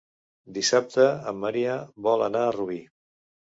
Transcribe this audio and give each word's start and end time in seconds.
Dissabte 0.55 1.05
en 1.33 1.37
Maria 1.43 1.77
vol 2.09 2.27
anar 2.31 2.43
a 2.49 2.57
Rubí. 2.59 2.83